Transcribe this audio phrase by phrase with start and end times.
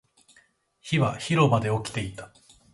[0.81, 2.31] 火は広場で起きていた